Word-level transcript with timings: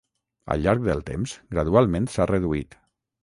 Al 0.55 0.63
llarg 0.63 0.87
del 0.87 1.03
temps 1.09 1.35
gradualment 1.57 2.09
s'ha 2.15 2.27
reduït. 2.35 2.77